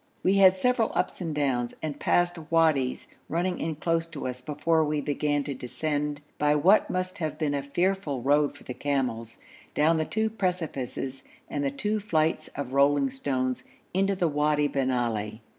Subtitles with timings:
[0.23, 4.83] We had several ups and downs, and passed wadis running in close to us before
[4.83, 9.37] we began to descend by what must have been a fearful road for the camels,
[9.75, 14.89] down the two precipices and the two flights of rolling stones, into the Wadi bin
[14.89, 15.43] Ali.